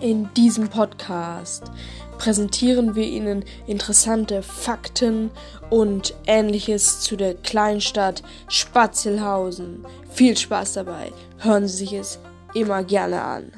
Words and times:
In 0.00 0.32
diesem 0.34 0.68
Podcast 0.68 1.64
präsentieren 2.18 2.94
wir 2.94 3.04
Ihnen 3.04 3.44
interessante 3.66 4.44
Fakten 4.44 5.30
und 5.70 6.14
ähnliches 6.26 7.00
zu 7.00 7.16
der 7.16 7.34
Kleinstadt 7.34 8.22
Spatzelhausen. 8.48 9.84
Viel 10.08 10.36
Spaß 10.36 10.74
dabei, 10.74 11.12
hören 11.38 11.66
Sie 11.66 11.78
sich 11.78 11.94
es 11.94 12.20
immer 12.54 12.84
gerne 12.84 13.22
an. 13.22 13.52